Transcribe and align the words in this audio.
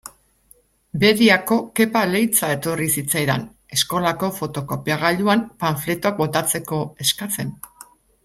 Bediako 1.01 1.57
Kepa 1.79 2.01
Leiza 2.13 2.49
etorri 2.53 2.87
zitzaidan, 3.01 3.45
eskolako 3.77 4.31
fotokopiagailuan 4.39 5.45
panfletoak 5.65 6.19
botatzeko 6.23 6.81
eskatzen. 7.07 7.53